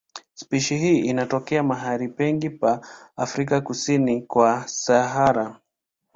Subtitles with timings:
[0.33, 2.81] Spishi hii inatokea mahali pengi pa
[3.15, 5.59] Afrika kusini kwa Sahara.